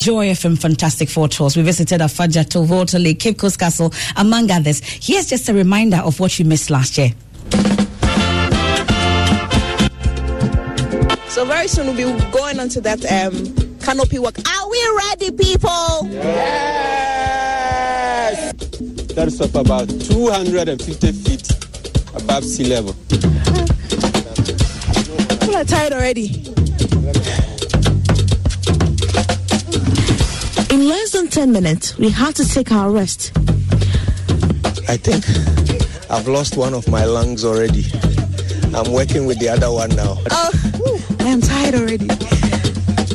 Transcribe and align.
Joy 0.00 0.30
FM 0.30 0.58
Fantastic 0.58 1.08
Four 1.10 1.28
Tours. 1.28 1.54
We 1.56 1.62
visited 1.62 2.00
Afaja, 2.00 2.44
Tovoto 2.44 2.98
Lake, 3.02 3.20
Cape 3.20 3.36
Coast 3.38 3.58
Castle, 3.58 3.92
among 4.16 4.50
others. 4.50 4.80
Here's 4.82 5.26
just 5.28 5.50
a 5.50 5.54
reminder 5.54 5.98
of 5.98 6.18
what 6.18 6.38
you 6.38 6.46
missed 6.46 6.70
last 6.70 6.96
year. 6.96 7.10
So 11.28 11.44
very 11.44 11.68
soon 11.68 11.94
we'll 11.94 12.16
be 12.16 12.30
going 12.32 12.58
on 12.58 12.70
to 12.70 12.80
that 12.80 13.04
um, 13.04 13.54
canopy 13.80 14.18
walk. 14.18 14.38
Are 14.38 14.70
we 14.70 14.82
ready, 14.96 15.30
people? 15.30 16.08
Yes! 16.10 17.32
That's 19.14 19.40
up 19.42 19.54
about 19.54 19.88
250 19.88 21.12
feet 21.12 21.50
above 22.14 22.44
sea 22.44 22.64
level. 22.64 22.94
People 25.38 25.56
are 25.56 25.64
tired 25.64 25.92
already. 25.92 26.51
In 30.82 30.88
less 30.88 31.12
than 31.12 31.28
10 31.28 31.52
minutes, 31.52 31.96
we 31.96 32.10
have 32.10 32.34
to 32.34 32.44
take 32.44 32.72
our 32.72 32.90
rest. 32.90 33.30
I 34.88 34.96
think 34.96 35.24
I've 36.10 36.26
lost 36.26 36.56
one 36.56 36.74
of 36.74 36.88
my 36.88 37.04
lungs 37.04 37.44
already. 37.44 37.84
I'm 38.74 38.92
working 38.92 39.24
with 39.24 39.38
the 39.38 39.48
other 39.48 39.70
one 39.70 39.90
now. 39.90 40.18
Oh, 40.32 41.16
I 41.20 41.28
am 41.28 41.40
tired 41.40 41.76
already. 41.76 42.08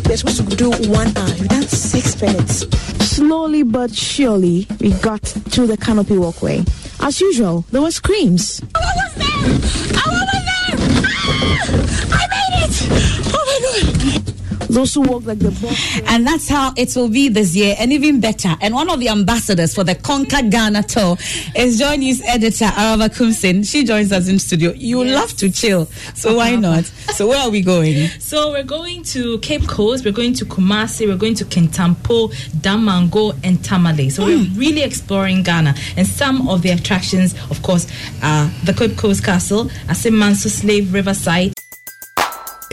We're 0.07 0.15
supposed 0.15 0.49
to 0.49 0.55
do 0.55 0.69
one 0.89 1.11
hour. 1.17 1.27
We've 1.37 1.49
done 1.49 1.63
six 1.63 2.21
minutes. 2.21 2.59
Slowly 3.05 3.63
but 3.63 3.93
surely, 3.93 4.65
we 4.79 4.91
got 5.01 5.23
to 5.23 5.67
the 5.67 5.75
canopy 5.75 6.17
walkway. 6.17 6.63
As 7.01 7.19
usual, 7.19 7.65
there 7.71 7.81
were 7.81 7.91
screams. 7.91 8.61
I 8.75 8.79
was 8.79 9.13
there! 9.15 9.27
I 9.27 10.05
was 10.07 10.29
there! 10.47 10.77
Ah! 11.03 12.17
I 12.17 12.27
made 12.31 13.11
it! 13.11 13.16
Those 14.77 14.93
who 14.93 15.01
walk 15.01 15.25
like 15.25 15.39
the 15.39 15.49
boss. 15.49 16.01
And 16.05 16.27
that's 16.27 16.47
how 16.47 16.71
it 16.77 16.95
will 16.95 17.09
be 17.09 17.29
this 17.29 17.55
year, 17.55 17.75
and 17.79 17.91
even 17.91 18.19
better. 18.19 18.55
And 18.61 18.75
one 18.75 18.91
of 18.91 18.99
the 18.99 19.09
ambassadors 19.09 19.73
for 19.73 19.83
the 19.83 19.95
Conquer 19.95 20.43
Ghana 20.47 20.83
tour 20.83 21.17
is 21.55 21.79
Joy 21.79 21.95
News 21.95 22.21
editor 22.21 22.65
Araba 22.65 23.09
Kumsin. 23.09 23.67
She 23.67 23.83
joins 23.83 24.11
us 24.11 24.27
in 24.27 24.37
studio. 24.37 24.73
You 24.73 25.03
Yes. 25.03 25.15
love 25.15 25.33
to 25.37 25.49
chill, 25.49 25.87
so 26.13 26.35
why 26.35 26.55
not? 26.67 26.85
So 27.15 27.25
where 27.25 27.39
are 27.39 27.49
we 27.49 27.61
going? 27.61 28.07
So 28.19 28.51
we're 28.51 28.61
going 28.61 29.01
to 29.05 29.39
Cape 29.39 29.67
Coast, 29.67 30.05
we're 30.05 30.11
going 30.11 30.33
to 30.33 30.45
Kumasi, 30.45 31.07
we're 31.07 31.17
going 31.17 31.33
to 31.33 31.45
Kintampo, 31.45 32.31
Damongo, 32.61 33.35
and 33.43 33.63
Tamale. 33.65 34.11
So 34.11 34.25
we're 34.25 34.45
hmm. 34.45 34.59
really 34.59 34.83
exploring 34.83 35.41
Ghana. 35.41 35.73
And 35.95 36.05
some 36.05 36.47
of 36.47 36.61
the 36.61 36.69
attractions, 36.69 37.33
of 37.49 37.63
course, 37.63 37.87
are 38.21 38.47
the 38.63 38.73
Cape 38.73 38.95
Coast 38.95 39.23
Castle, 39.23 39.71
Assin 39.89 40.13
Manso 40.13 40.49
Slave 40.49 40.93
Riverside, 40.93 41.56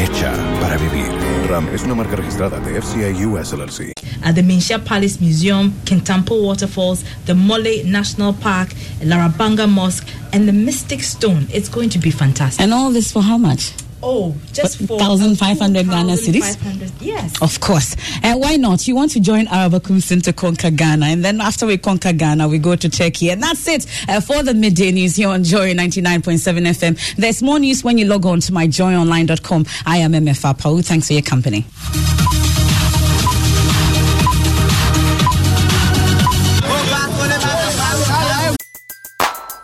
Hecha 0.00 0.32
para 0.60 0.78
vivir. 0.78 1.08
RAM 1.48 1.68
es 1.74 1.82
una 1.82 1.94
marca 1.94 2.16
registrada 2.16 2.58
de 2.60 2.80
FCI 2.80 3.26
US 3.26 3.52
LLC. 3.52 3.92
at 4.22 4.34
the 4.34 4.42
Manhyia 4.42 4.82
Palace 4.82 5.20
Museum, 5.20 5.72
Kintampo 5.84 6.42
Waterfalls, 6.42 7.04
the 7.26 7.34
Mole 7.34 7.84
National 7.84 8.32
Park, 8.32 8.70
Larabanga 9.00 9.68
Mosque, 9.68 10.08
and 10.32 10.46
the 10.48 10.52
Mystic 10.52 11.02
Stone. 11.02 11.48
It's 11.52 11.68
going 11.68 11.90
to 11.90 11.98
be 11.98 12.10
fantastic. 12.10 12.62
And 12.62 12.72
all 12.72 12.90
this 12.90 13.12
for 13.12 13.22
how 13.22 13.38
much? 13.38 13.72
Oh, 14.02 14.34
just 14.52 14.78
for 14.78 14.96
1,500 14.98 15.86
Ghana 15.86 16.12
cedis? 16.14 16.40
1,500, 16.40 16.90
Yes. 17.00 17.40
Of 17.42 17.60
course. 17.60 17.96
And 18.22 18.40
why 18.40 18.56
not? 18.56 18.88
You 18.88 18.94
want 18.94 19.10
to 19.12 19.20
join 19.20 19.46
Araba 19.48 19.80
Kumsin 19.80 20.22
to 20.24 20.32
conquer 20.32 20.70
Ghana. 20.70 21.06
And 21.06 21.24
then 21.24 21.40
after 21.40 21.66
we 21.66 21.76
conquer 21.78 22.12
Ghana, 22.12 22.48
we 22.48 22.58
go 22.58 22.76
to 22.76 22.88
Turkey. 22.88 23.30
And 23.30 23.42
that's 23.42 23.66
it 23.68 23.86
uh, 24.08 24.20
for 24.20 24.42
the 24.42 24.54
midday 24.54 24.90
news 24.92 25.16
here 25.16 25.28
on 25.28 25.44
Joy 25.44 25.74
99.7 25.74 26.66
FM. 26.66 27.16
There's 27.16 27.42
more 27.42 27.58
news 27.58 27.84
when 27.84 27.98
you 27.98 28.06
log 28.06 28.24
on 28.26 28.40
to 28.40 28.52
myjoyonline.com. 28.52 29.66
I 29.86 29.98
am 29.98 30.12
MFA 30.12 30.58
Pau. 30.58 30.80
Thanks 30.80 31.08
for 31.08 31.12
your 31.12 31.22
company. 31.22 31.66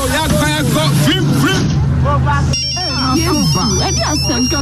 What 0.00 0.30
kind 0.30 1.79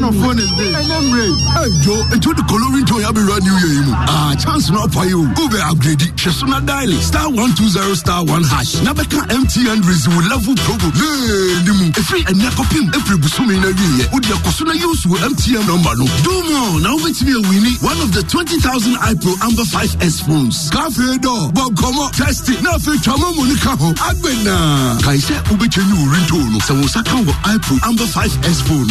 of 0.08 0.16
phone 0.16 0.38
is 0.40 0.48
this? 0.56 0.72
Hey, 0.72 1.68
Joe, 1.84 2.00
into 2.08 2.32
the 2.32 2.44
coloring 2.48 2.86
to 2.88 2.96
have 3.04 3.12
run 3.20 3.42
new 3.44 3.56
year. 3.60 3.84
Ah, 4.08 4.32
chance 4.40 4.72
not 4.72 4.88
for 4.88 5.04
you. 5.04 5.28
Go 5.36 5.44
be 5.52 5.60
upgrade 5.60 6.00
it. 6.00 6.16
Shesuna 6.16 6.64
dial 6.64 6.88
star 7.04 7.28
one 7.28 7.52
two 7.52 7.68
zero 7.68 7.92
star 7.92 8.24
one 8.24 8.42
hash. 8.44 8.80
Now 8.80 8.96
beka 8.96 9.20
MTN 9.28 9.84
resume 9.84 10.24
level. 10.32 10.56
Hey, 10.56 11.60
dimu. 11.68 11.92
If 11.92 12.08
we 12.08 12.24
and 12.24 12.40
yakopim, 12.40 12.88
if 12.96 13.04
we 13.12 13.20
busumi 13.20 13.60
na 13.60 13.68
year, 13.68 14.08
would 14.16 14.24
your 14.24 14.40
kosuna 14.40 14.72
use 14.80 15.04
with 15.04 15.20
MTN 15.20 15.68
number. 15.68 15.92
Do 16.24 16.34
more. 16.48 16.80
Now 16.80 16.96
wait 17.04 17.20
me 17.20 17.36
a 17.36 17.40
winnie. 17.44 17.76
One 17.84 18.00
of 18.00 18.10
the 18.16 18.24
20,000 18.24 18.64
iPro 19.12 19.32
Amber 19.44 19.66
5S 19.68 20.24
phones. 20.24 20.70
Cafe 20.72 21.20
door. 21.20 21.52
Bob, 21.52 21.76
come 21.76 22.00
on. 22.00 22.08
Test 22.16 22.48
it. 22.48 22.62
Now 22.64 22.80
for 22.80 22.96
Chama 23.04 23.28
Monica. 23.36 23.76
Agbena. 24.08 24.96
Kaise 25.04 25.36
ubechenyu 25.52 26.00
rintono. 26.08 26.56
Sawosaka 26.64 27.20
wa 27.28 27.34
iPro 27.52 27.76
Amber 27.84 28.08
5S 28.08 28.64
phone. 28.64 28.88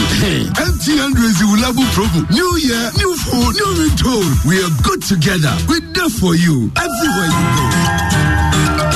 MTN 0.61 1.06
program. 1.13 2.27
New 2.31 2.57
year, 2.57 2.92
new 2.98 3.15
phone, 3.18 3.54
new. 3.54 3.77
We 4.48 4.62
are 4.63 4.69
good 4.83 5.01
together. 5.04 5.56
We're 5.68 5.81
there 5.94 6.09
for 6.09 6.36
you 6.36 6.71
everywhere 6.75 7.27
you 7.27 7.44
go. 8.77 8.88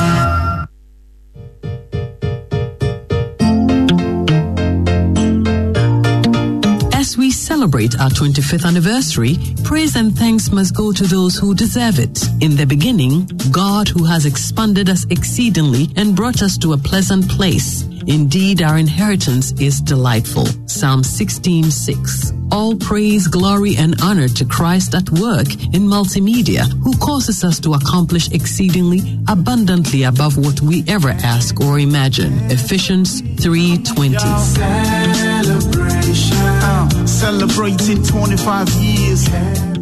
As 6.93 7.17
we 7.17 7.31
celebrate 7.31 7.99
our 7.99 8.09
25th 8.09 8.65
anniversary, 8.65 9.37
praise 9.63 9.95
and 9.95 10.17
thanks 10.17 10.51
must 10.51 10.75
go 10.75 10.91
to 10.93 11.03
those 11.03 11.35
who 11.35 11.53
deserve 11.55 11.99
it. 11.99 12.23
In 12.41 12.55
the 12.55 12.65
beginning, 12.65 13.25
God 13.51 13.87
who 13.87 14.03
has 14.05 14.25
expanded 14.25 14.89
us 14.89 15.05
exceedingly 15.09 15.89
and 15.95 16.15
brought 16.15 16.41
us 16.41 16.57
to 16.59 16.73
a 16.73 16.77
pleasant 16.77 17.29
place. 17.29 17.83
Indeed, 18.07 18.61
our 18.61 18.77
inheritance 18.77 19.51
is 19.59 19.81
delightful. 19.81 20.45
Psalm 20.65 21.03
16:6. 21.03 22.33
All 22.51 22.75
praise, 22.75 23.27
glory, 23.27 23.75
and 23.77 23.95
honor 24.01 24.27
to 24.27 24.45
Christ 24.45 24.93
at 24.93 25.09
work 25.11 25.47
in 25.73 25.87
multimedia, 25.87 26.65
who 26.83 26.93
causes 26.97 27.43
us 27.43 27.59
to 27.61 27.73
accomplish 27.73 28.29
exceedingly 28.31 29.19
abundantly 29.27 30.03
above 30.03 30.37
what 30.37 30.59
we 30.61 30.83
ever 30.87 31.11
ask 31.23 31.59
or 31.61 31.79
imagine. 31.79 32.33
Ephesians 32.51 33.21
3:20. 33.37 34.19
Celebration. 34.55 36.37
Uh, 36.37 37.05
celebrating 37.05 38.03
25 38.03 38.69
years. 38.75 39.80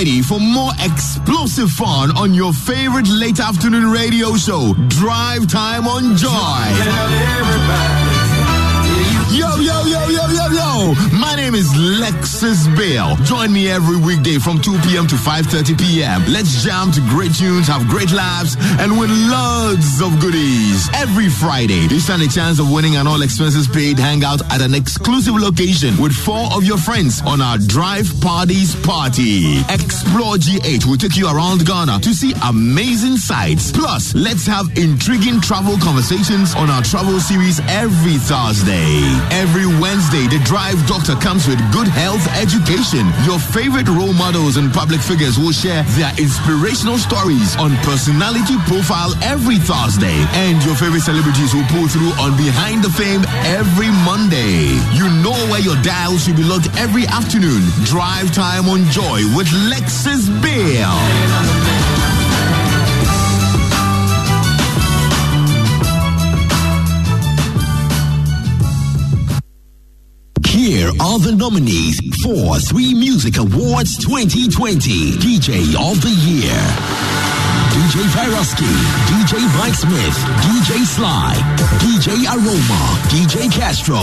Ready 0.00 0.22
for 0.22 0.40
more 0.40 0.72
explosive 0.80 1.70
fun 1.70 2.10
on 2.16 2.32
your 2.32 2.54
favorite 2.54 3.06
late 3.06 3.38
afternoon 3.38 3.90
radio 3.90 4.34
show, 4.34 4.72
Drive 4.88 5.46
Time 5.46 5.86
on 5.86 6.16
Joy. 6.16 7.19
My 11.12 11.36
name 11.36 11.54
is 11.54 11.70
Lexis 11.74 12.66
Bill. 12.76 13.14
Join 13.24 13.52
me 13.52 13.70
every 13.70 13.96
weekday 13.96 14.38
from 14.38 14.60
2 14.60 14.78
p.m. 14.80 15.06
to 15.06 15.14
5.30 15.14 15.78
p.m. 15.78 16.24
Let's 16.26 16.64
jam 16.64 16.90
to 16.92 17.00
great 17.10 17.34
tunes, 17.34 17.68
have 17.68 17.86
great 17.86 18.10
laughs, 18.10 18.56
and 18.80 18.98
win 18.98 19.10
loads 19.30 20.00
of 20.02 20.18
goodies. 20.20 20.88
Every 20.94 21.28
Friday, 21.28 21.86
you 21.86 22.00
stand 22.00 22.22
a 22.22 22.28
chance 22.28 22.58
of 22.58 22.72
winning 22.72 22.96
an 22.96 23.06
all 23.06 23.22
expenses 23.22 23.68
paid 23.68 23.98
hangout 23.98 24.42
at 24.50 24.62
an 24.62 24.74
exclusive 24.74 25.34
location 25.34 25.96
with 25.96 26.12
four 26.12 26.50
of 26.52 26.64
your 26.64 26.78
friends 26.78 27.22
on 27.22 27.40
our 27.40 27.58
Drive 27.58 28.10
Parties 28.20 28.74
Party. 28.84 29.60
Explore 29.70 30.38
Ghana 30.38 30.86
will 30.86 30.98
take 30.98 31.16
you 31.16 31.30
around 31.30 31.66
Ghana 31.66 32.00
to 32.00 32.12
see 32.14 32.34
amazing 32.44 33.16
sights. 33.16 33.70
Plus, 33.70 34.14
let's 34.14 34.46
have 34.46 34.66
intriguing 34.76 35.40
travel 35.40 35.78
conversations 35.78 36.54
on 36.56 36.68
our 36.68 36.82
travel 36.82 37.20
series 37.20 37.60
every 37.68 38.18
Thursday. 38.18 38.98
Every 39.30 39.66
Wednesday, 39.78 40.26
the 40.26 40.42
Drive 40.44 40.79
Doctor 40.86 41.16
comes 41.16 41.46
with 41.46 41.58
good 41.72 41.88
health 41.88 42.22
education. 42.36 43.06
Your 43.24 43.38
favorite 43.38 43.88
role 43.88 44.12
models 44.12 44.56
and 44.56 44.72
public 44.72 45.00
figures 45.00 45.38
will 45.38 45.52
share 45.52 45.82
their 45.98 46.12
inspirational 46.18 46.98
stories 46.98 47.56
on 47.56 47.76
personality 47.82 48.56
profile 48.66 49.14
every 49.22 49.58
Thursday. 49.58 50.14
And 50.36 50.62
your 50.64 50.74
favorite 50.76 51.02
celebrities 51.02 51.54
will 51.54 51.66
pull 51.72 51.88
through 51.88 52.12
on 52.20 52.36
Behind 52.36 52.84
the 52.84 52.90
Fame 52.90 53.24
every 53.48 53.90
Monday. 54.04 54.76
You 54.94 55.08
know 55.24 55.36
where 55.50 55.60
your 55.60 55.80
dial 55.82 56.18
should 56.18 56.36
be 56.36 56.44
locked 56.44 56.68
every 56.78 57.06
afternoon. 57.06 57.62
Drive 57.84 58.32
time 58.34 58.68
on 58.68 58.84
Joy 58.90 59.24
with 59.34 59.48
Lexis 59.72 60.28
Bill. 60.42 61.79
Here 70.70 70.92
are 71.00 71.18
the 71.18 71.34
nominees 71.34 71.98
for 72.22 72.56
Three 72.60 72.94
Music 72.94 73.38
Awards 73.38 73.98
2020 73.98 75.18
DJ 75.18 75.74
of 75.74 76.00
the 76.00 76.14
Year. 76.22 77.29
DJ 77.70 78.02
Vyrusky, 78.14 78.70
DJ 79.06 79.38
Mike 79.58 79.74
Smith, 79.74 80.16
DJ 80.42 80.82
Sly, 80.84 81.34
DJ 81.78 82.26
Aroma, 82.26 82.82
DJ 83.06 83.50
Castro, 83.50 83.98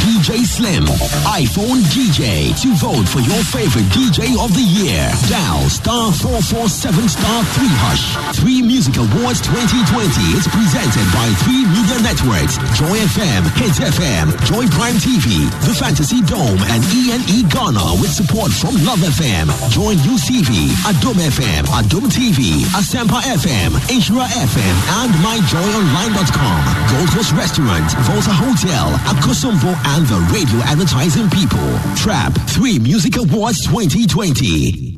DJ 0.00 0.44
Slim, 0.48 0.84
iPhone 1.28 1.80
DJ 1.92 2.52
to 2.60 2.72
vote 2.80 3.04
for 3.08 3.20
your 3.20 3.42
favorite 3.52 3.84
DJ 3.92 4.32
of 4.40 4.52
the 4.56 4.64
year. 4.64 5.04
Dial 5.28 5.68
star 5.68 6.12
447 6.12 7.08
star 7.08 7.44
3 7.44 7.68
hush. 7.84 8.16
3 8.40 8.62
Music 8.62 8.96
Awards 8.96 9.40
2020 9.44 10.36
is 10.36 10.48
presented 10.48 11.06
by 11.12 11.28
3 11.44 11.68
media 11.68 11.98
networks, 12.00 12.56
Joy 12.76 12.96
FM, 13.12 13.44
Hits 13.60 13.78
FM, 13.80 14.32
Joy 14.48 14.64
Prime 14.72 14.96
TV, 14.96 15.46
The 15.68 15.74
Fantasy 15.76 16.20
Dome, 16.24 16.60
and 16.72 16.80
ENE 16.88 17.44
Ghana 17.52 18.00
with 18.00 18.12
support 18.12 18.52
from 18.52 18.72
Love 18.88 19.04
FM, 19.04 19.52
Join 19.68 19.96
UCV, 20.00 20.72
Adom 20.88 21.20
FM, 21.20 21.64
Adom 21.76 22.08
TV, 22.08 22.64
Asempa 23.12 23.20
FM, 23.36 23.70
Nhyira 23.88 24.26
FM, 24.26 24.76
and 25.02 25.12
MyJoyOnline.com. 25.20 26.96
Gold 26.96 27.08
Coast 27.10 27.32
Restaurant, 27.32 27.90
Volta 28.06 28.32
Hotel, 28.32 28.88
Akosombo, 29.04 29.74
and 29.94 30.06
the 30.06 30.18
Radio 30.32 30.58
Advertising 30.64 31.28
People. 31.28 31.78
Trap 31.94 32.32
3 32.48 32.78
Music 32.78 33.16
Awards 33.16 33.66
2020. 33.66 34.91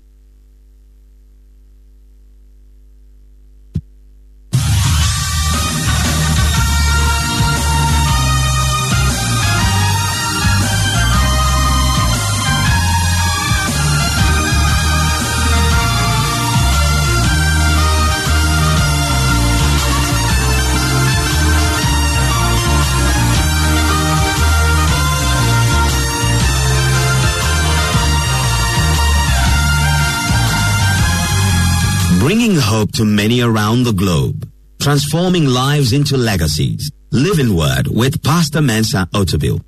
Bringing 32.25 32.57
hope 32.57 32.91
to 32.93 33.05
many 33.05 33.43
around 33.43 33.83
the 33.83 33.93
globe. 33.93 34.51
Transforming 34.81 35.45
lives 35.45 35.93
into 35.93 36.17
legacies. 36.17 36.91
Living 37.13 37.55
Word 37.55 37.87
with 37.87 38.23
Pastor 38.23 38.63
Mensa 38.63 39.07
Otabil. 39.13 39.61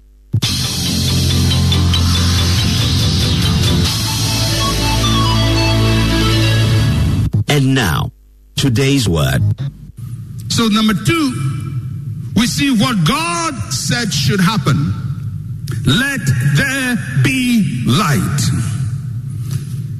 And 7.46 7.74
now, 7.74 8.10
today's 8.54 9.06
word. 9.06 9.42
So, 10.48 10.68
number 10.68 10.94
two, 10.94 12.32
we 12.36 12.46
see 12.46 12.70
what 12.70 13.06
God 13.06 13.52
said 13.70 14.10
should 14.10 14.40
happen. 14.40 14.94
Let 15.84 16.20
there 16.56 16.96
be 17.22 17.84
light. 17.86 18.75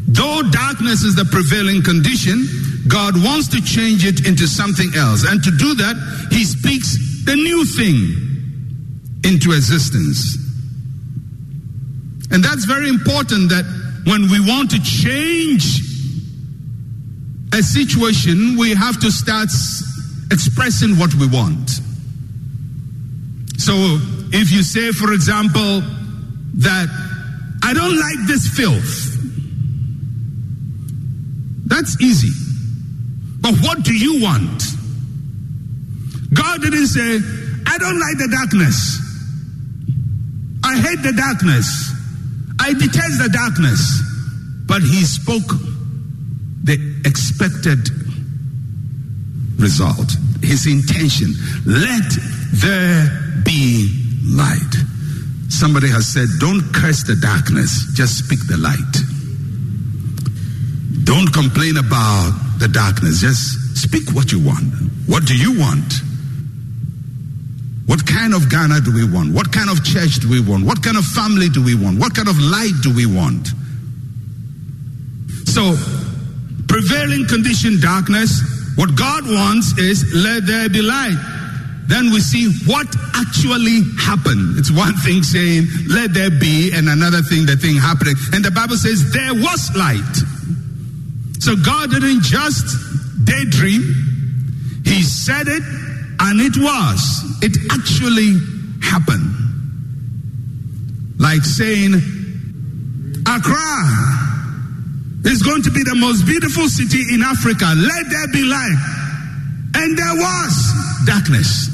Though 0.09 0.43
darkness 0.51 1.03
is 1.03 1.17
the 1.17 1.25
prevailing 1.25 1.83
condition, 1.83 2.47
God 2.89 3.15
wants 3.23 3.49
to 3.49 3.61
change 3.61 4.07
it 4.07 4.27
into 4.27 4.47
something 4.47 4.93
else. 4.95 5.25
And 5.25 5.43
to 5.43 5.51
do 5.51 5.75
that, 5.75 6.29
He 6.31 6.45
speaks 6.45 7.25
the 7.25 7.35
new 7.35 7.65
thing 7.65 8.27
into 9.25 9.53
existence. 9.53 10.39
And 12.31 12.43
that's 12.43 12.65
very 12.65 12.89
important 12.89 13.51
that 13.51 13.65
when 14.07 14.31
we 14.31 14.39
want 14.41 14.71
to 14.71 14.83
change 14.83 15.81
a 17.53 17.63
situation, 17.63 18.57
we 18.57 18.75
have 18.75 19.01
to 19.01 19.11
start 19.11 19.49
expressing 20.31 20.97
what 20.99 21.15
we 21.15 21.27
want. 21.27 21.71
So 23.59 23.75
if 24.33 24.53
you 24.53 24.63
say, 24.63 24.93
for 24.93 25.13
example, 25.13 25.83
that 26.59 26.89
I 27.63 27.75
don't 27.75 27.99
like 27.99 28.27
this 28.27 28.47
filth, 28.49 29.16
that's 31.77 32.01
easy. 32.01 32.33
But 33.41 33.55
what 33.61 33.85
do 33.85 33.93
you 33.93 34.23
want? 34.23 34.63
God 36.33 36.63
didn't 36.63 36.87
say, 36.87 37.21
I 37.67 37.79
don't 37.79 38.01
like 38.01 38.17
the 38.17 38.29
darkness. 38.33 38.99
I 40.65 40.79
hate 40.79 41.03
the 41.03 41.13
darkness. 41.13 41.93
I 42.59 42.73
detest 42.73 43.23
the 43.23 43.29
darkness. 43.29 44.03
But 44.67 44.83
he 44.83 45.05
spoke 45.05 45.47
the 46.65 46.81
expected 47.05 47.89
result, 49.61 50.11
his 50.43 50.67
intention. 50.67 51.35
Let 51.67 52.11
there 52.55 53.43
be 53.45 53.93
light. 54.25 54.75
Somebody 55.51 55.89
has 55.89 56.07
said, 56.07 56.27
Don't 56.41 56.73
curse 56.73 57.05
the 57.05 57.17
darkness, 57.17 57.93
just 57.93 58.25
speak 58.25 58.41
the 58.49 58.57
light. 58.57 59.16
Don't 61.07 61.31
complain 61.33 61.79
about 61.79 62.35
the 62.59 62.67
darkness, 62.67 63.21
just 63.23 63.79
speak 63.79 64.11
what 64.11 64.33
you 64.33 64.43
want. 64.43 64.67
What 65.07 65.25
do 65.25 65.39
you 65.39 65.55
want? 65.55 65.87
What 67.87 68.03
kind 68.05 68.35
of 68.35 68.51
Ghana 68.51 68.81
do 68.83 68.91
we 68.93 69.07
want? 69.07 69.33
What 69.33 69.53
kind 69.53 69.71
of 69.71 69.85
church 69.87 70.19
do 70.19 70.29
we 70.29 70.43
want? 70.43 70.67
What 70.67 70.83
kind 70.83 70.97
of 70.99 71.05
family 71.07 71.49
do 71.49 71.63
we 71.63 71.79
want? 71.79 72.01
What 72.01 72.17
kind 72.17 72.27
of 72.27 72.35
light 72.43 72.75
do 72.83 72.91
we 72.91 73.07
want? 73.07 73.47
So, 75.47 75.79
prevailing 76.67 77.31
condition 77.31 77.79
darkness, 77.79 78.43
what 78.75 78.99
God 78.99 79.31
wants 79.31 79.79
is 79.79 80.03
let 80.13 80.45
there 80.45 80.69
be 80.69 80.83
light. 80.83 81.17
Then 81.87 82.11
we 82.11 82.19
see 82.19 82.51
what 82.67 82.91
actually 83.15 83.87
happened. 83.97 84.59
It's 84.59 84.75
one 84.75 84.95
thing 85.07 85.23
saying, 85.23 85.71
let 85.87 86.13
there 86.13 86.35
be, 86.35 86.73
and 86.75 86.89
another 86.89 87.23
thing, 87.23 87.47
the 87.47 87.55
thing 87.55 87.77
happening. 87.77 88.17
And 88.35 88.45
the 88.45 88.51
Bible 88.51 88.75
says, 88.75 89.13
there 89.15 89.33
was 89.33 89.71
light. 89.79 90.03
So 91.39 91.55
God 91.57 91.91
didn't 91.91 92.23
just 92.23 92.65
daydream, 93.25 93.83
He 94.85 95.03
said 95.03 95.49
it, 95.49 95.63
and 96.21 96.41
it 96.41 96.57
was. 96.57 97.25
It 97.43 97.57
actually 97.71 98.39
happened. 98.83 99.33
Like 101.19 101.43
saying, 101.43 101.95
Accra 103.27 103.83
is 105.25 105.43
going 105.43 105.63
to 105.63 105.71
be 105.71 105.83
the 105.83 105.95
most 105.97 106.25
beautiful 106.25 106.69
city 106.69 107.13
in 107.15 107.23
Africa. 107.23 107.73
Let 107.77 108.09
there 108.11 108.29
be 108.29 108.43
light. 108.45 108.77
And 109.75 109.99
there 109.99 110.15
was 110.15 110.73
darkness. 111.05 111.69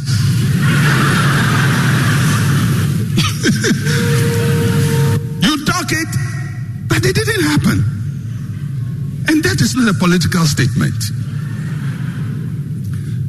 you 5.42 5.64
talk 5.66 5.92
it, 5.92 6.08
but 6.88 7.04
it 7.04 7.14
didn't 7.14 7.42
happen. 7.44 7.91
That 9.52 9.60
is 9.60 9.76
not 9.76 9.84
a 9.84 9.92
political 9.92 10.48
statement. 10.48 10.96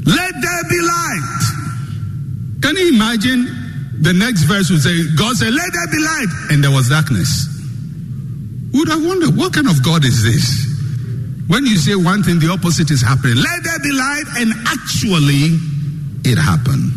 Let 0.07 0.31
there 0.39 0.63
be 0.71 0.79
light. 0.79 1.43
Can 2.63 2.77
you 2.79 2.95
imagine? 2.95 3.43
The 3.99 4.15
next 4.15 4.47
verse 4.47 4.71
would 4.71 4.79
say, 4.79 5.03
God 5.19 5.35
said, 5.35 5.51
Let 5.51 5.67
there 5.67 5.91
be 5.91 5.99
light. 5.99 6.31
And 6.47 6.63
there 6.63 6.71
was 6.71 6.87
darkness. 6.87 7.27
Would 8.71 8.87
I 8.89 8.95
wonder, 9.03 9.35
what 9.35 9.51
kind 9.51 9.67
of 9.67 9.83
God 9.83 10.05
is 10.07 10.23
this? 10.23 10.47
When 11.51 11.65
you 11.65 11.75
say 11.75 11.99
one 11.99 12.23
thing, 12.23 12.39
the 12.39 12.55
opposite 12.55 12.87
is 12.89 13.03
happening. 13.03 13.35
Let 13.43 13.59
there 13.67 13.83
be 13.83 13.91
light, 13.91 14.23
and 14.39 14.55
actually, 14.71 15.59
it 16.23 16.39
happened. 16.39 16.87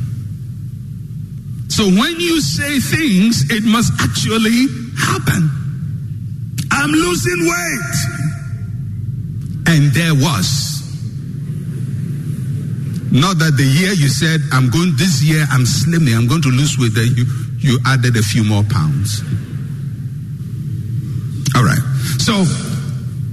So 1.67 1.83
when 1.83 2.15
you 2.23 2.39
say 2.41 2.79
things, 2.79 3.51
it 3.51 3.67
must 3.67 3.91
actually 3.99 4.71
happen. 4.95 5.51
I'm 6.71 6.93
losing 6.95 7.43
weight. 7.43 8.16
And 9.67 9.93
there 9.93 10.15
was. 10.15 10.77
Not 13.17 13.39
that 13.39 13.57
the 13.57 13.65
year 13.65 13.93
you 13.93 14.09
said, 14.09 14.41
I'm 14.53 14.69
going, 14.69 14.93
this 14.97 15.23
year 15.23 15.47
I'm 15.51 15.65
slimming, 15.65 16.15
I'm 16.15 16.29
going 16.29 16.43
to 16.43 16.53
lose 16.53 16.77
weight, 16.79 16.93
then 16.93 17.09
you, 17.17 17.25
you 17.59 17.79
added 17.87 18.17
a 18.17 18.23
few 18.23 18.45
more 18.45 18.63
pounds. 18.69 19.25
All 21.57 21.65
right. 21.65 21.81
So, 22.21 22.45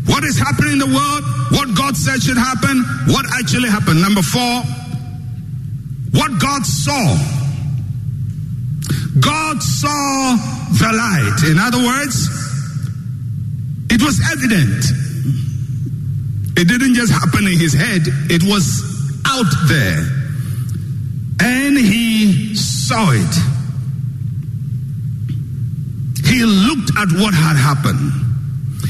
what 0.08 0.24
is 0.24 0.40
happening 0.40 0.74
in 0.74 0.80
the 0.80 0.88
world? 0.88 1.24
What 1.52 1.76
God 1.76 1.98
said 1.98 2.24
should 2.24 2.38
happen? 2.38 2.80
What 3.12 3.26
actually 3.36 3.68
happened? 3.68 4.00
Number 4.02 4.22
four, 4.22 4.64
what 6.16 6.32
God 6.40 6.64
saw. 6.64 7.04
God 9.20 9.62
saw 9.62 10.38
the 10.80 10.92
light. 10.96 11.52
In 11.52 11.60
other 11.60 11.84
words, 11.84 12.32
it 13.92 14.02
was 14.02 14.22
evident. 14.32 15.03
It 16.56 16.68
didn't 16.68 16.94
just 16.94 17.12
happen 17.12 17.48
in 17.48 17.58
his 17.60 17.74
head, 17.74 18.02
it 18.30 18.44
was 18.44 18.84
out 19.26 19.52
there. 19.68 20.06
And 21.42 21.78
he 21.78 22.56
saw 22.56 23.12
it. 23.12 23.36
He 26.26 26.46
looked 26.46 26.92
at 26.98 27.10
what 27.20 27.34
had 27.34 27.58
happened. 27.58 28.12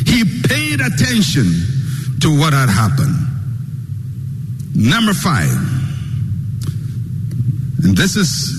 He 0.05 0.24
paid 0.48 0.82
attention 0.82 1.46
to 2.22 2.38
what 2.39 2.53
had 2.53 2.70
happened. 2.70 3.15
Number 4.75 5.13
five, 5.13 5.51
and 7.84 7.98
this 7.98 8.15
is 8.15 8.53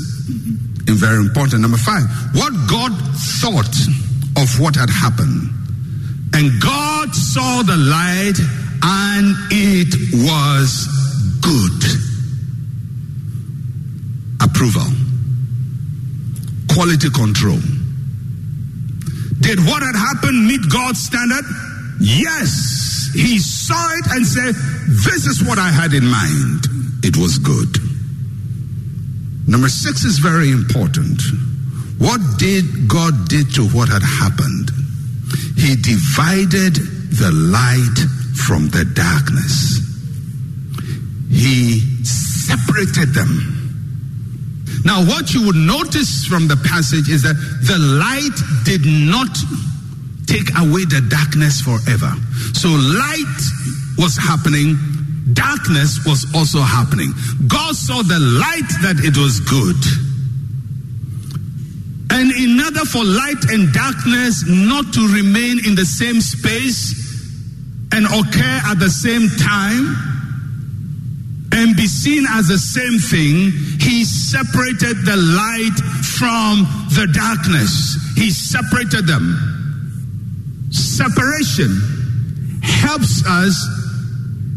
very 0.86 1.18
important. 1.18 1.62
Number 1.62 1.78
five, 1.78 2.04
what 2.34 2.52
God 2.68 2.92
thought 3.40 3.74
of 4.36 4.60
what 4.60 4.76
had 4.76 4.90
happened. 4.90 5.50
And 6.34 6.60
God 6.60 7.14
saw 7.14 7.62
the 7.62 7.76
light, 7.76 8.34
and 8.84 9.34
it 9.50 9.96
was 10.12 10.84
good. 11.40 11.80
Approval, 14.44 14.84
quality 16.68 17.08
control. 17.08 17.60
Did 19.40 19.58
what 19.64 19.82
had 19.82 19.96
happened 19.96 20.46
meet 20.46 20.60
God's 20.70 21.00
standard? 21.00 21.44
Yes. 22.00 23.10
He 23.14 23.38
saw 23.38 23.88
it 23.96 24.06
and 24.12 24.26
said, 24.26 24.54
This 25.04 25.26
is 25.26 25.42
what 25.46 25.58
I 25.58 25.68
had 25.68 25.94
in 25.94 26.04
mind. 26.06 26.66
It 27.04 27.16
was 27.16 27.38
good. 27.38 27.78
Number 29.46 29.68
six 29.68 30.04
is 30.04 30.18
very 30.18 30.50
important. 30.50 31.20
What 31.98 32.20
did 32.38 32.88
God 32.88 33.28
did 33.28 33.54
to 33.54 33.64
what 33.68 33.88
had 33.88 34.02
happened? 34.02 34.70
He 35.56 35.76
divided 35.76 36.74
the 37.16 37.30
light 37.32 38.23
from 38.34 38.68
the 38.68 38.84
darkness. 38.84 39.80
He 41.30 41.80
separated 42.04 43.14
them. 43.14 43.54
Now, 44.84 45.04
what 45.04 45.32
you 45.32 45.46
would 45.46 45.56
notice 45.56 46.24
from 46.24 46.46
the 46.46 46.56
passage 46.56 47.08
is 47.08 47.22
that 47.22 47.34
the 47.64 47.78
light 47.78 48.36
did 48.64 48.84
not 48.84 49.32
take 50.26 50.52
away 50.58 50.84
the 50.84 51.00
darkness 51.08 51.60
forever. 51.60 52.12
So, 52.52 52.68
light 52.68 53.40
was 53.96 54.16
happening, 54.16 54.76
darkness 55.32 56.04
was 56.04 56.26
also 56.34 56.60
happening. 56.60 57.14
God 57.48 57.74
saw 57.76 58.02
the 58.02 58.20
light 58.20 58.70
that 58.82 59.00
it 59.00 59.16
was 59.16 59.40
good. 59.40 59.80
And 62.12 62.30
in 62.30 62.60
order 62.60 62.84
for 62.84 63.02
light 63.02 63.50
and 63.50 63.72
darkness 63.72 64.44
not 64.46 64.92
to 64.94 65.08
remain 65.08 65.64
in 65.66 65.74
the 65.74 65.84
same 65.84 66.20
space 66.20 67.03
and 67.94 68.06
occur 68.06 68.60
at 68.66 68.78
the 68.80 68.90
same 68.90 69.28
time 69.38 69.94
and 71.52 71.76
be 71.76 71.86
seen 71.86 72.26
as 72.30 72.48
the 72.48 72.58
same 72.58 72.98
thing, 72.98 73.52
he 73.78 74.04
separated 74.04 75.06
the 75.06 75.14
light 75.14 75.78
from 76.18 76.66
the 76.90 77.06
darkness. 77.14 77.94
He 78.16 78.30
separated 78.30 79.06
them. 79.06 79.38
Separation 80.72 81.70
helps 82.64 83.22
us 83.26 83.54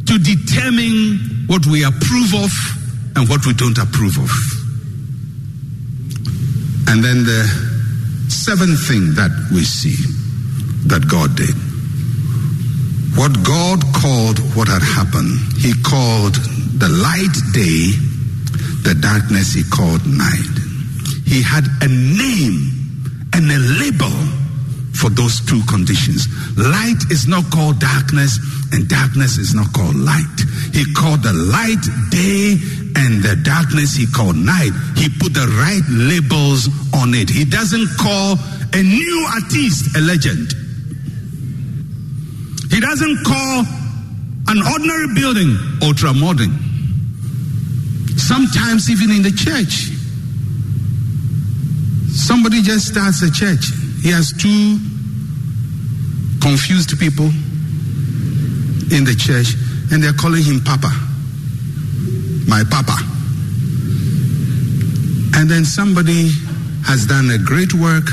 to 0.08 0.18
determine 0.18 1.46
what 1.46 1.64
we 1.68 1.84
approve 1.84 2.34
of 2.34 2.52
and 3.16 3.30
what 3.30 3.46
we 3.46 3.54
don't 3.54 3.78
approve 3.78 4.18
of. 4.18 4.32
And 6.90 7.04
then 7.04 7.24
the 7.24 7.46
seventh 8.30 8.88
thing 8.88 9.14
that 9.14 9.30
we 9.54 9.62
see 9.62 9.96
that 10.88 11.08
God 11.08 11.36
did. 11.38 11.77
What 13.16 13.32
God 13.44 13.82
called 13.96 14.40
what 14.56 14.68
had 14.68 14.82
happened, 14.82 15.38
He 15.58 15.74
called 15.84 16.36
the 16.78 16.90
light 16.90 17.36
day, 17.54 17.94
the 18.84 18.98
darkness 19.00 19.54
He 19.54 19.64
called 19.64 20.06
night. 20.06 20.56
He 21.26 21.42
had 21.42 21.66
a 21.82 21.88
name 21.88 23.30
and 23.34 23.52
a 23.52 23.60
label 23.80 24.14
for 24.98 25.10
those 25.10 25.42
two 25.46 25.62
conditions. 25.70 26.28
Light 26.58 26.98
is 27.12 27.28
not 27.28 27.50
called 27.52 27.80
darkness, 27.80 28.40
and 28.74 28.90
darkness 28.90 29.38
is 29.38 29.54
not 29.54 29.72
called 29.74 29.96
light. 29.96 30.38
He 30.74 30.86
called 30.94 31.22
the 31.24 31.34
light 31.34 31.84
day 32.10 32.58
and 32.98 33.22
the 33.22 33.38
darkness 33.44 33.96
he 33.96 34.08
called 34.08 34.36
night. 34.36 34.74
He 34.96 35.10
put 35.10 35.34
the 35.34 35.46
right 35.62 35.86
labels 35.90 36.68
on 36.94 37.14
it. 37.14 37.30
He 37.30 37.46
doesn't 37.46 37.88
call 37.98 38.38
a 38.74 38.82
new 38.82 39.28
artist 39.34 39.96
a 39.96 40.02
legend. 40.02 40.67
He 42.78 42.82
doesn't 42.82 43.24
call 43.26 43.66
an 44.50 44.62
ordinary 44.62 45.08
building 45.16 45.58
ultra 45.82 46.14
modern. 46.14 46.54
Sometimes, 48.18 48.92
even 48.92 49.10
in 49.10 49.24
the 49.24 49.32
church, 49.32 49.90
somebody 52.14 52.62
just 52.62 52.86
starts 52.86 53.24
a 53.24 53.32
church. 53.32 53.66
He 54.04 54.12
has 54.12 54.32
two 54.32 54.78
confused 56.40 56.94
people 57.00 57.26
in 58.94 59.10
the 59.10 59.16
church, 59.18 59.58
and 59.92 60.04
they're 60.04 60.14
calling 60.14 60.44
him 60.44 60.62
Papa. 60.64 60.94
My 62.46 62.62
Papa. 62.70 62.94
And 65.34 65.50
then 65.50 65.66
somebody 65.66 66.30
has 66.86 67.08
done 67.08 67.32
a 67.32 67.40
great 67.40 67.74
work 67.74 68.06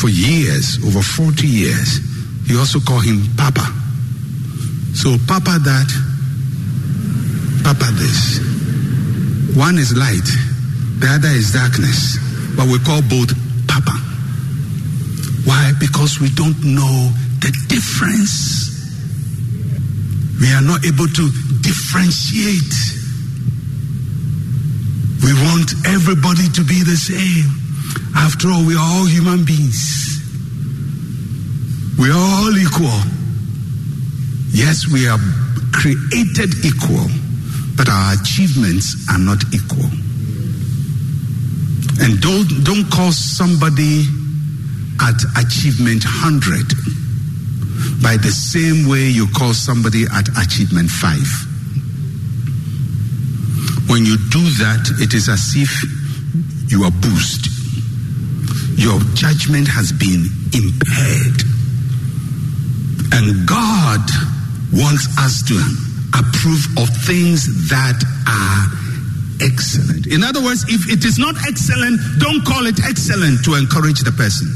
for 0.00 0.08
years, 0.08 0.78
over 0.86 1.02
40 1.02 1.46
years. 1.46 2.13
You 2.46 2.58
also 2.58 2.78
call 2.80 3.00
him 3.00 3.24
Papa. 3.36 3.64
So, 4.94 5.16
Papa 5.26 5.58
that, 5.64 5.88
Papa 7.64 7.90
this. 7.96 8.38
One 9.56 9.78
is 9.78 9.96
light, 9.96 10.28
the 11.00 11.08
other 11.08 11.28
is 11.28 11.52
darkness. 11.52 12.18
But 12.56 12.66
we 12.66 12.78
call 12.78 13.02
both 13.02 13.34
Papa. 13.66 13.96
Why? 15.44 15.72
Because 15.80 16.20
we 16.20 16.30
don't 16.30 16.62
know 16.64 17.10
the 17.40 17.50
difference. 17.68 18.70
We 20.40 20.52
are 20.52 20.62
not 20.62 20.84
able 20.84 21.08
to 21.08 21.24
differentiate. 21.62 22.74
We 25.24 25.32
want 25.48 25.72
everybody 25.86 26.48
to 26.52 26.62
be 26.62 26.82
the 26.84 26.96
same. 26.96 27.48
After 28.14 28.50
all, 28.50 28.64
we 28.64 28.74
are 28.76 28.84
all 28.84 29.06
human 29.06 29.44
beings. 29.44 30.13
We 31.98 32.10
are 32.10 32.16
all 32.16 32.56
equal. 32.58 33.00
Yes, 34.50 34.86
we 34.90 35.06
are 35.06 35.18
created 35.72 36.64
equal, 36.64 37.06
but 37.76 37.88
our 37.88 38.14
achievements 38.14 39.06
are 39.10 39.18
not 39.18 39.42
equal. 39.54 39.90
And 42.02 42.20
don't, 42.20 42.64
don't 42.64 42.90
call 42.90 43.12
somebody 43.12 44.06
at 45.00 45.22
achievement 45.38 46.04
100 46.04 46.74
by 48.02 48.16
the 48.16 48.30
same 48.30 48.88
way 48.88 49.06
you 49.08 49.28
call 49.36 49.54
somebody 49.54 50.04
at 50.12 50.28
achievement 50.36 50.90
5. 50.90 51.18
When 53.88 54.04
you 54.04 54.16
do 54.30 54.42
that, 54.58 54.90
it 54.98 55.14
is 55.14 55.28
as 55.28 55.54
if 55.54 55.70
you 56.70 56.82
are 56.84 56.90
boosted. 56.90 57.52
Your 58.78 58.98
judgment 59.14 59.68
has 59.68 59.92
been 59.92 60.26
impaired. 60.52 61.53
And 63.14 63.46
God 63.46 64.02
wants 64.74 65.06
us 65.22 65.46
to 65.46 65.54
approve 66.18 66.66
of 66.82 66.90
things 67.06 67.46
that 67.70 68.02
are 68.26 68.66
excellent. 69.38 70.10
In 70.10 70.24
other 70.24 70.42
words, 70.42 70.64
if 70.66 70.90
it 70.90 71.04
is 71.04 71.16
not 71.16 71.36
excellent, 71.46 72.00
don't 72.18 72.44
call 72.44 72.66
it 72.66 72.82
excellent 72.82 73.44
to 73.44 73.54
encourage 73.54 74.00
the 74.00 74.10
person. 74.10 74.50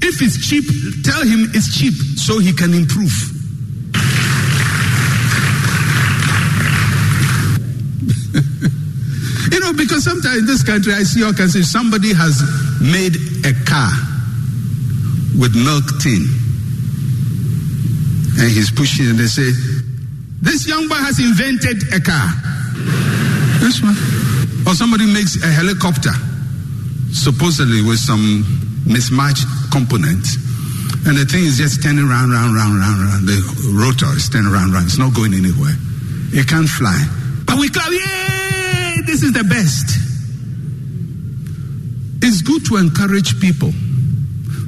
If 0.00 0.22
it's 0.22 0.48
cheap, 0.48 0.64
tell 1.04 1.20
him 1.28 1.52
it's 1.52 1.76
cheap 1.76 1.92
so 2.16 2.38
he 2.38 2.54
can 2.54 2.72
improve. 2.72 3.12
you 9.52 9.60
know, 9.60 9.74
because 9.76 10.04
sometimes 10.04 10.38
in 10.38 10.46
this 10.46 10.62
country 10.62 10.94
I 10.94 11.02
see 11.02 11.22
all 11.22 11.34
kinds 11.34 11.54
of 11.54 11.66
somebody 11.66 12.14
has 12.14 12.40
made 12.80 13.16
a 13.44 13.52
car 13.68 13.92
with 15.36 15.54
milk 15.54 15.84
tin 16.00 16.45
and 18.38 18.50
he's 18.50 18.70
pushing 18.70 19.06
and 19.06 19.18
they 19.18 19.26
say, 19.26 19.48
This 20.42 20.66
young 20.68 20.88
boy 20.88 21.00
has 21.00 21.18
invented 21.18 21.80
a 21.92 22.00
car. 22.00 22.28
This 23.60 23.80
one. 23.80 23.96
Or 24.66 24.74
somebody 24.74 25.06
makes 25.06 25.40
a 25.42 25.46
helicopter, 25.46 26.12
supposedly 27.12 27.82
with 27.82 27.98
some 27.98 28.44
mismatched 28.84 29.46
components. 29.70 30.36
And 31.06 31.16
the 31.16 31.24
thing 31.24 31.44
is 31.46 31.56
just 31.56 31.82
turning 31.82 32.06
round, 32.06 32.32
round, 32.32 32.54
round, 32.54 32.74
round, 32.78 32.98
round. 32.98 33.22
The 33.30 33.38
rotor 33.78 34.10
is 34.16 34.28
turning 34.28 34.50
round, 34.50 34.74
round. 34.74 34.86
It's 34.86 34.98
not 34.98 35.14
going 35.14 35.34
anywhere. 35.34 35.74
It 36.34 36.48
can't 36.48 36.68
fly. 36.68 36.98
But 37.46 37.58
we 37.58 37.70
clap, 37.70 37.90
yay! 37.90 39.06
This 39.06 39.22
is 39.22 39.32
the 39.32 39.44
best. 39.44 39.86
It's 42.26 42.42
good 42.42 42.66
to 42.66 42.76
encourage 42.76 43.38
people, 43.38 43.70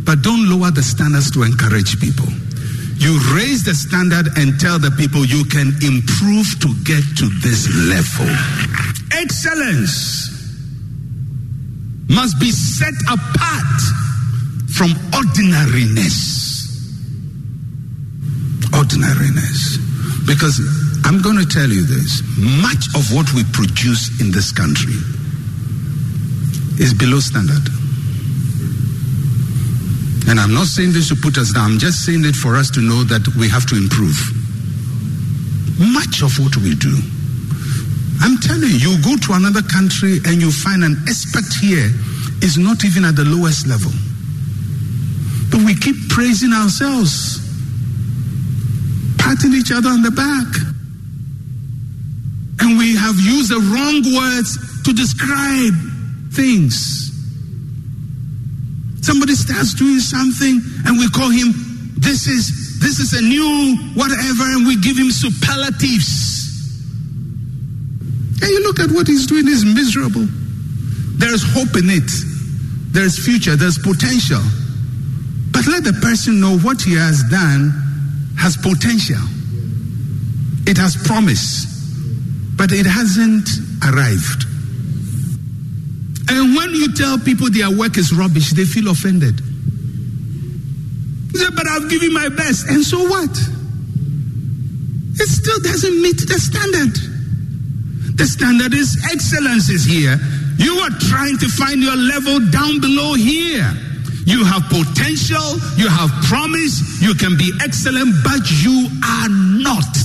but 0.06 0.22
don't 0.22 0.46
lower 0.46 0.70
the 0.70 0.82
standards 0.82 1.32
to 1.32 1.42
encourage 1.42 1.98
people. 1.98 2.30
You 2.98 3.14
raise 3.34 3.62
the 3.62 3.74
standard 3.74 4.36
and 4.36 4.58
tell 4.58 4.78
the 4.78 4.90
people 4.90 5.24
you 5.24 5.44
can 5.44 5.70
improve 5.86 6.58
to 6.60 6.68
get 6.82 7.04
to 7.22 7.26
this 7.40 7.70
level. 7.86 8.26
Excellence 9.14 10.26
must 12.08 12.40
be 12.40 12.50
set 12.50 12.94
apart 13.06 13.78
from 14.74 14.90
ordinariness. 15.14 16.66
Ordinariness. 18.74 19.78
Because 20.26 20.58
I'm 21.04 21.22
going 21.22 21.38
to 21.38 21.46
tell 21.46 21.68
you 21.68 21.86
this 21.86 22.22
much 22.36 22.82
of 22.98 23.14
what 23.14 23.32
we 23.32 23.44
produce 23.54 24.20
in 24.20 24.32
this 24.32 24.50
country 24.50 24.98
is 26.82 26.92
below 26.94 27.20
standard. 27.20 27.77
And 30.28 30.38
I'm 30.38 30.52
not 30.52 30.66
saying 30.66 30.92
this 30.92 31.08
to 31.08 31.16
put 31.16 31.38
us 31.38 31.52
down, 31.52 31.72
I'm 31.72 31.78
just 31.78 32.04
saying 32.04 32.24
it 32.24 32.36
for 32.36 32.54
us 32.54 32.70
to 32.76 32.80
know 32.80 33.02
that 33.04 33.24
we 33.40 33.48
have 33.48 33.64
to 33.72 33.76
improve. 33.76 34.16
Much 35.80 36.20
of 36.20 36.36
what 36.36 36.52
we 36.60 36.76
do. 36.76 36.92
I'm 38.20 38.36
telling 38.44 38.68
you, 38.76 38.92
you 38.92 39.02
go 39.02 39.16
to 39.16 39.32
another 39.32 39.62
country 39.62 40.20
and 40.28 40.36
you 40.42 40.52
find 40.52 40.84
an 40.84 41.00
expert 41.08 41.48
here 41.64 41.88
is 42.44 42.58
not 42.58 42.84
even 42.84 43.08
at 43.08 43.16
the 43.16 43.24
lowest 43.24 43.66
level. 43.66 43.90
But 45.48 45.64
we 45.64 45.72
keep 45.74 45.96
praising 46.12 46.52
ourselves, 46.52 47.40
patting 49.16 49.54
each 49.54 49.72
other 49.72 49.88
on 49.88 50.02
the 50.02 50.12
back. 50.12 50.50
And 52.60 52.76
we 52.76 52.96
have 52.96 53.16
used 53.16 53.48
the 53.48 53.64
wrong 53.72 54.04
words 54.12 54.60
to 54.84 54.92
describe 54.92 55.72
things. 56.36 57.07
Somebody 59.08 59.36
starts 59.36 59.72
doing 59.72 60.00
something 60.00 60.60
and 60.84 60.98
we 60.98 61.08
call 61.08 61.30
him 61.30 61.48
this 61.96 62.28
is 62.28 62.78
this 62.78 63.00
is 63.00 63.14
a 63.16 63.22
new 63.22 63.74
whatever 63.94 64.44
and 64.52 64.66
we 64.66 64.76
give 64.76 64.98
him 64.98 65.10
superlatives. 65.10 66.84
And 68.42 68.50
you 68.50 68.62
look 68.64 68.78
at 68.80 68.90
what 68.90 69.06
he's 69.06 69.26
doing 69.26 69.46
he's 69.46 69.64
miserable. 69.64 70.28
There's 71.16 71.42
hope 71.42 71.74
in 71.80 71.88
it. 71.88 72.10
There's 72.92 73.16
future, 73.18 73.56
there's 73.56 73.78
potential. 73.78 74.44
But 75.52 75.66
let 75.66 75.84
the 75.84 75.96
person 76.02 76.38
know 76.38 76.58
what 76.58 76.82
he 76.82 76.94
has 76.94 77.24
done 77.30 77.72
has 78.38 78.58
potential. 78.58 79.24
It 80.68 80.76
has 80.76 81.00
promise, 81.08 81.64
but 82.58 82.72
it 82.72 82.84
hasn't 82.84 83.48
arrived. 83.88 84.47
And 86.30 86.54
when 86.56 86.70
you 86.74 86.94
tell 86.94 87.18
people 87.18 87.50
their 87.50 87.70
work 87.70 87.96
is 87.96 88.12
rubbish, 88.12 88.50
they 88.52 88.64
feel 88.64 88.90
offended. 88.90 89.38
They 91.32 91.38
say, 91.40 91.50
but 91.54 91.66
I've 91.66 91.88
given 91.88 92.12
my 92.12 92.28
best. 92.28 92.68
And 92.68 92.84
so 92.84 92.98
what? 93.08 93.30
It 95.20 95.28
still 95.28 95.58
doesn't 95.60 96.02
meet 96.02 96.18
the 96.28 96.38
standard. 96.38 96.94
The 98.16 98.26
standard 98.26 98.74
is 98.74 98.98
excellence 99.10 99.68
is 99.68 99.84
here. 99.84 100.18
You 100.58 100.74
are 100.78 100.90
trying 101.08 101.38
to 101.38 101.48
find 101.48 101.80
your 101.80 101.96
level 101.96 102.40
down 102.50 102.80
below 102.80 103.14
here. 103.14 103.66
You 104.26 104.44
have 104.44 104.68
potential, 104.68 105.56
you 105.78 105.88
have 105.88 106.10
promise, 106.28 107.00
you 107.00 107.14
can 107.14 107.38
be 107.38 107.50
excellent, 107.62 108.12
but 108.22 108.44
you 108.60 108.90
are 109.02 109.28
not. 109.30 109.96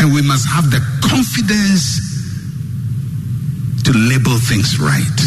And 0.00 0.12
we 0.12 0.22
must 0.22 0.48
have 0.48 0.70
the 0.70 0.80
confidence 1.00 2.11
to 3.84 3.92
label 3.92 4.36
things 4.38 4.78
right. 4.78 5.18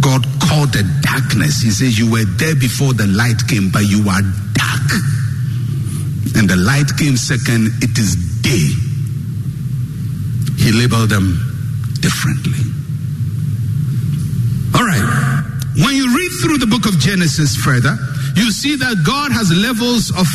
God 0.00 0.26
called 0.42 0.72
the 0.72 0.82
darkness. 1.00 1.62
He 1.62 1.70
says, 1.70 1.98
You 1.98 2.10
were 2.10 2.24
there 2.24 2.56
before 2.56 2.92
the 2.92 3.06
light 3.06 3.38
came, 3.48 3.70
but 3.70 3.84
you 3.86 4.02
are 4.08 4.22
dark. 4.56 4.88
And 6.34 6.48
the 6.48 6.56
light 6.56 6.90
came 6.98 7.16
second, 7.16 7.70
it 7.84 7.94
is 7.98 8.16
day. 8.42 8.72
He 10.58 10.72
labeled 10.72 11.10
them 11.10 11.38
differently. 12.00 12.62
All 14.74 14.86
right. 14.86 15.06
When 15.76 15.94
you 15.94 16.08
read 16.16 16.32
through 16.42 16.58
the 16.58 16.66
book 16.66 16.86
of 16.86 16.98
Genesis 16.98 17.56
further, 17.56 17.96
you 18.36 18.50
see 18.50 18.76
that 18.76 19.04
God 19.04 19.32
has 19.32 19.52
levels 19.52 20.10
of 20.10 20.26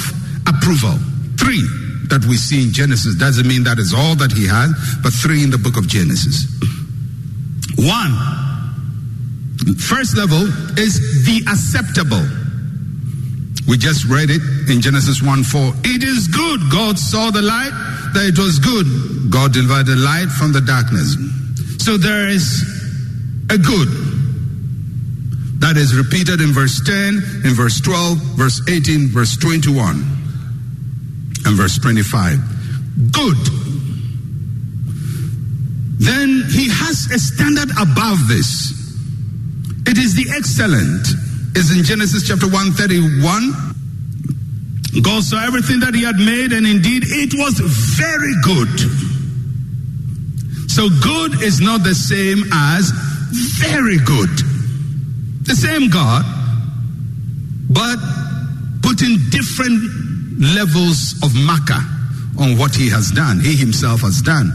approval. 0.48 0.98
Three 1.38 1.62
that 2.10 2.26
we 2.26 2.38
see 2.38 2.64
in 2.64 2.72
Genesis. 2.72 3.16
Doesn't 3.16 3.48
mean 3.48 3.64
that 3.64 3.80
is 3.80 3.94
all 3.94 4.16
that 4.16 4.32
he 4.32 4.48
has, 4.48 4.72
but 5.04 5.12
three 5.12 5.44
in 5.44 5.52
the 5.52 5.58
book 5.58 5.78
of 5.78 5.88
Genesis. 5.88 6.48
One, 7.78 8.14
first 9.78 10.18
level 10.18 10.42
is 10.78 11.26
the 11.26 11.46
acceptable. 11.48 12.26
We 13.68 13.78
just 13.78 14.06
read 14.06 14.30
it 14.30 14.42
in 14.72 14.82
Genesis 14.82 15.22
1 15.22 15.44
4. 15.44 15.74
It 15.84 16.04
is 16.04 16.28
good. 16.28 16.62
God 16.72 16.98
saw 16.98 17.32
the 17.32 17.42
light, 17.42 17.72
that 18.14 18.26
it 18.26 18.40
was 18.40 18.60
good. 18.60 18.88
God 19.30 19.54
divided 19.54 19.98
light 19.98 20.30
from 20.30 20.54
the 20.54 20.62
darkness. 20.62 21.16
So 21.84 21.98
there 21.98 22.28
is 22.28 22.64
a 23.52 23.58
good. 23.58 23.88
That 25.60 25.76
is 25.76 25.96
repeated 25.96 26.40
in 26.42 26.54
verse 26.54 26.82
10, 26.82 27.44
in 27.46 27.54
verse 27.54 27.82
12, 27.82 28.18
verse 28.38 28.62
18, 28.70 29.10
verse 29.10 29.38
21, 29.38 29.96
and 31.46 31.58
verse 31.58 31.78
25. 31.80 33.12
Good. 33.12 33.57
Then 35.98 36.44
he 36.50 36.70
has 36.70 37.10
a 37.12 37.20
standard 37.20 37.70
above 37.80 38.28
this. 38.28 38.72
It 39.88 39.98
is 39.98 40.16
the 40.16 40.30
excellent. 40.36 41.08
Is 41.58 41.72
in 41.76 41.84
Genesis 41.84 42.28
chapter 42.28 42.46
131. 42.46 43.54
God 45.02 45.24
saw 45.24 45.44
everything 45.44 45.80
that 45.82 45.96
he 45.96 46.04
had 46.04 46.18
made, 46.18 46.54
and 46.54 46.68
indeed 46.68 47.04
it 47.06 47.34
was 47.34 47.60
very 47.98 48.36
good. 48.44 48.70
So 50.70 50.90
good 51.02 51.42
is 51.42 51.60
not 51.60 51.84
the 51.84 51.96
same 51.96 52.44
as 52.54 52.92
very 53.58 53.98
good. 53.98 54.30
The 55.48 55.56
same 55.56 55.90
God, 55.90 56.24
but 57.70 57.98
putting 58.84 59.18
different 59.30 59.82
levels 60.40 61.16
of 61.24 61.34
marker 61.34 61.82
on 62.40 62.56
what 62.58 62.76
he 62.76 62.90
has 62.90 63.10
done, 63.12 63.40
he 63.40 63.56
himself 63.56 64.02
has 64.02 64.22
done. 64.22 64.52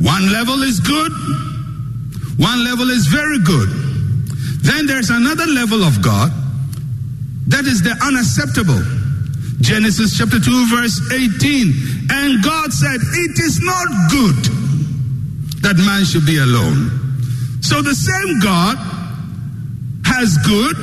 One 0.00 0.32
level 0.32 0.62
is 0.62 0.80
good, 0.80 1.12
one 2.38 2.64
level 2.64 2.90
is 2.90 3.06
very 3.06 3.38
good. 3.40 3.68
Then 4.62 4.86
there's 4.86 5.10
another 5.10 5.46
level 5.46 5.82
of 5.84 6.02
God 6.02 6.30
that 7.48 7.64
is 7.64 7.82
the 7.82 7.96
unacceptable. 8.02 8.82
Genesis 9.60 10.18
chapter 10.18 10.38
2, 10.38 10.66
verse 10.68 11.00
18. 11.12 12.10
And 12.10 12.42
God 12.44 12.72
said, 12.72 13.00
It 13.00 13.38
is 13.38 13.60
not 13.62 13.88
good 14.10 14.66
that 15.62 15.76
man 15.78 16.04
should 16.04 16.26
be 16.26 16.38
alone. 16.38 16.90
So 17.62 17.82
the 17.82 17.94
same 17.94 18.40
God 18.40 18.76
has 20.04 20.36
good, 20.46 20.76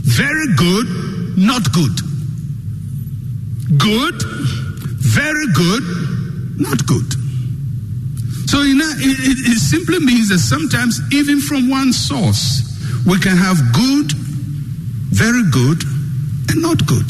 very 0.00 0.54
good, 0.56 1.36
not 1.36 1.72
good. 1.72 1.96
Good, 3.78 4.22
very 5.00 5.46
good, 5.52 5.84
not 6.60 6.86
good. 6.86 7.21
So 8.46 8.62
you 8.62 8.74
know, 8.74 8.90
it, 8.96 9.18
it, 9.20 9.38
it 9.52 9.58
simply 9.58 9.98
means 10.00 10.28
that 10.28 10.38
sometimes, 10.38 11.00
even 11.12 11.40
from 11.40 11.68
one 11.68 11.92
source, 11.92 12.62
we 13.06 13.18
can 13.18 13.36
have 13.36 13.56
good, 13.72 14.12
very 15.10 15.42
good, 15.50 15.82
and 16.50 16.62
not 16.62 16.84
good. 16.86 17.08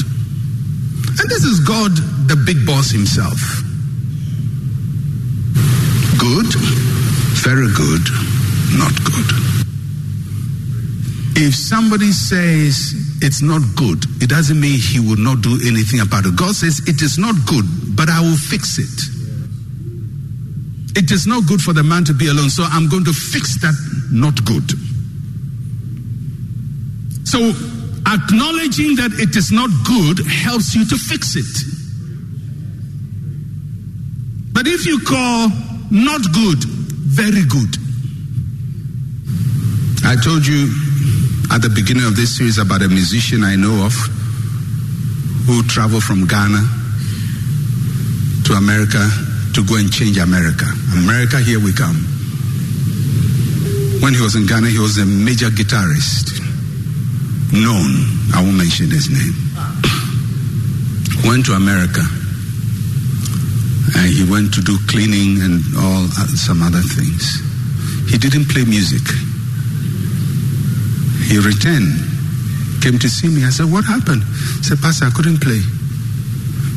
And 1.18 1.28
this 1.28 1.44
is 1.44 1.60
God, 1.60 1.92
the 2.28 2.36
big 2.46 2.64
boss 2.64 2.90
himself. 2.90 3.36
Good, 6.18 6.48
very 7.42 7.68
good, 7.74 8.04
not 8.78 8.94
good. 9.04 9.28
If 11.34 11.54
somebody 11.54 12.12
says 12.12 12.94
it's 13.20 13.42
not 13.42 13.62
good, 13.74 14.04
it 14.22 14.30
doesn't 14.30 14.60
mean 14.60 14.78
he 14.78 15.00
will 15.00 15.18
not 15.18 15.42
do 15.42 15.58
anything 15.66 16.00
about 16.00 16.24
it. 16.24 16.36
God 16.36 16.54
says 16.54 16.80
it 16.86 17.02
is 17.02 17.18
not 17.18 17.34
good, 17.46 17.64
but 17.96 18.08
I 18.08 18.20
will 18.20 18.36
fix 18.36 18.78
it. 18.78 19.11
It 20.94 21.10
is 21.10 21.26
not 21.26 21.46
good 21.46 21.60
for 21.60 21.72
the 21.72 21.82
man 21.82 22.04
to 22.04 22.12
be 22.12 22.28
alone, 22.28 22.50
so 22.50 22.64
I'm 22.64 22.88
going 22.88 23.04
to 23.04 23.12
fix 23.12 23.60
that 23.62 23.74
not 24.12 24.44
good. 24.44 24.68
So, 27.26 27.38
acknowledging 28.06 28.96
that 28.96 29.12
it 29.16 29.36
is 29.36 29.50
not 29.50 29.70
good 29.88 30.20
helps 30.26 30.74
you 30.74 30.84
to 30.84 30.96
fix 30.96 31.36
it. 31.36 31.48
But 34.52 34.66
if 34.66 34.84
you 34.84 35.00
call 35.00 35.48
not 35.90 36.20
good 36.34 36.62
very 36.62 37.44
good, 37.48 37.72
I 40.04 40.16
told 40.20 40.46
you 40.46 40.68
at 41.52 41.62
the 41.62 41.72
beginning 41.74 42.04
of 42.04 42.16
this 42.16 42.36
series 42.36 42.58
about 42.58 42.82
a 42.82 42.88
musician 42.88 43.44
I 43.44 43.56
know 43.56 43.86
of 43.86 43.94
who 45.46 45.62
traveled 45.64 46.04
from 46.04 46.26
Ghana 46.26 46.60
to 48.44 48.52
America 48.54 49.31
to 49.54 49.64
go 49.64 49.76
and 49.76 49.92
change 49.92 50.18
America. 50.18 50.64
America, 50.96 51.38
here 51.38 51.60
we 51.60 51.72
come. 51.72 51.96
When 54.00 54.14
he 54.14 54.20
was 54.20 54.34
in 54.34 54.46
Ghana, 54.46 54.68
he 54.68 54.78
was 54.78 54.98
a 54.98 55.06
major 55.06 55.52
guitarist. 55.52 56.32
Known, 57.52 58.32
I 58.32 58.42
won't 58.42 58.56
mention 58.56 58.88
his 58.88 59.12
name. 59.12 59.36
Went 61.28 61.46
to 61.46 61.52
America. 61.52 62.00
And 63.94 64.08
he 64.08 64.24
went 64.24 64.54
to 64.54 64.62
do 64.62 64.78
cleaning 64.88 65.42
and 65.44 65.60
all 65.76 66.08
some 66.32 66.62
other 66.62 66.80
things. 66.80 67.44
He 68.10 68.16
didn't 68.16 68.48
play 68.48 68.64
music. 68.64 69.04
He 71.28 71.38
returned, 71.38 71.92
came 72.82 72.98
to 72.98 73.08
see 73.08 73.28
me. 73.28 73.44
I 73.44 73.50
said, 73.50 73.70
What 73.70 73.84
happened? 73.84 74.24
He 74.24 74.64
said, 74.64 74.80
Pastor, 74.80 75.06
I 75.06 75.10
couldn't 75.10 75.40
play. 75.40 75.60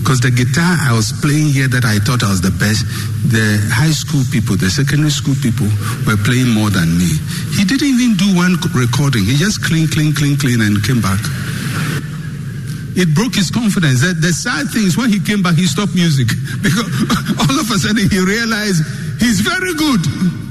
Because 0.06 0.22
the 0.22 0.30
guitar 0.30 0.78
I 0.86 0.94
was 0.94 1.10
playing 1.18 1.50
here 1.50 1.65
that 1.65 1.82
I 1.82 1.98
thought 1.98 2.22
I 2.22 2.30
was 2.30 2.38
the 2.38 2.54
best, 2.54 2.86
the 3.26 3.58
high 3.74 3.89
school 3.89 4.22
people, 4.30 4.54
the 4.54 4.70
secondary 4.70 5.10
school 5.10 5.34
people 5.41 5.65
were 6.06 6.13
playing 6.22 6.54
more 6.54 6.70
than 6.70 6.94
me. 6.94 7.10
He 7.58 7.65
didn't 7.65 7.89
even 7.89 8.13
do 8.13 8.30
one 8.38 8.54
recording. 8.78 9.26
He 9.26 9.34
just 9.34 9.65
clean, 9.65 9.89
clean, 9.89 10.13
clean, 10.13 10.38
clean, 10.38 10.62
and 10.62 10.78
came 10.86 11.02
back. 11.02 11.18
It 12.94 13.18
broke 13.18 13.34
his 13.34 13.50
confidence. 13.50 14.06
The, 14.06 14.13
the 14.13 14.30
sad 14.30 14.70
thing 14.70 14.86
is 14.86 14.94
when 14.94 15.10
he 15.10 15.18
came 15.18 15.41
back, 15.41 15.58
he 15.58 15.65
stopped 15.65 15.98
music 15.98 16.30
because 16.62 16.86
all 17.41 17.58
of 17.58 17.65
a 17.74 17.78
sudden 17.82 18.06
he 18.06 18.22
realized 18.22 18.86
he's 19.18 19.41
very 19.41 19.74
good. 19.74 20.44